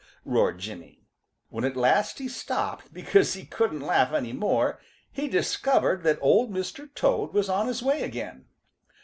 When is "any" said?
4.11-4.33